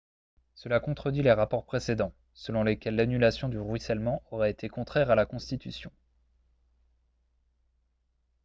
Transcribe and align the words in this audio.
cela 0.55 0.79
contredit 0.79 1.21
les 1.21 1.31
rapports 1.31 1.63
précédents 1.67 2.15
selon 2.33 2.63
lesquels 2.63 2.95
l'annulation 2.95 3.49
du 3.49 3.59
ruissellement 3.59 4.23
aurait 4.31 4.49
été 4.49 4.67
contraire 4.67 5.11
à 5.11 5.15
la 5.15 5.27
constitution 5.27 5.91